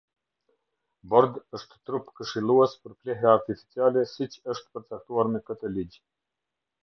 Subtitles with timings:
[1.09, 6.01] Bord është Trup Këshillues për Plehra artificiale siç është përcaktuar me këtë Ligj.